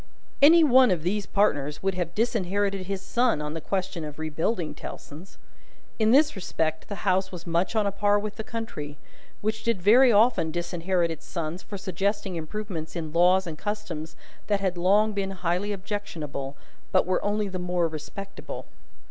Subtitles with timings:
[0.41, 4.73] Any one of these partners would have disinherited his son on the question of rebuilding
[4.73, 5.37] Tellson's.
[5.99, 8.97] In this respect the House was much on a par with the Country;
[9.41, 14.15] which did very often disinherit its sons for suggesting improvements in laws and customs
[14.47, 16.57] that had long been highly objectionable,
[16.91, 18.65] but were only the more respectable.